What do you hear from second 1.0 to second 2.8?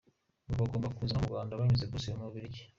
mu Rwanda banyuze Bruxelles mu Bubiligi.